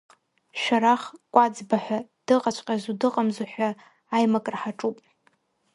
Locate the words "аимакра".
4.15-4.57